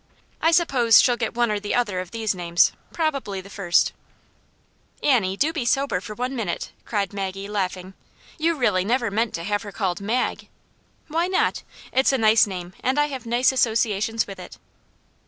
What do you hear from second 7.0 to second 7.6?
Maggie,